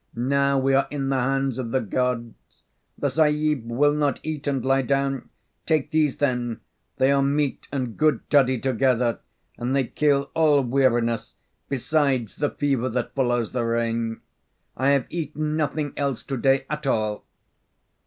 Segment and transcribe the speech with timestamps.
[0.15, 2.63] Now we are in the hands of the Gods.
[2.97, 5.29] The Sahib will not eat and lie down?
[5.67, 6.59] Take these, then.
[6.97, 9.19] They are meat and good toddy together,
[9.59, 11.35] and they kill all weariness,
[11.69, 14.21] besides the fever that follows the rain.
[14.75, 17.23] I have eaten nothing else to day at all."